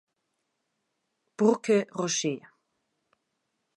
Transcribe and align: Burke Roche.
Burke 1.39 1.77
Roche. 1.91 2.33